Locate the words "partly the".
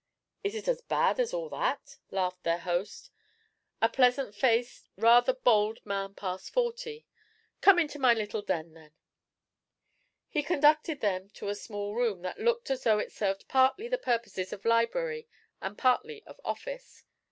13.47-13.99